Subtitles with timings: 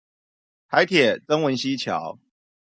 [0.71, 2.17] 臺鐵曾文溪橋